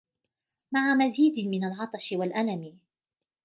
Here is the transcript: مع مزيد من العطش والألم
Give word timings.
مع 0.71 0.93
مزيد 0.95 1.47
من 1.47 1.63
العطش 1.63 2.11
والألم 2.11 2.79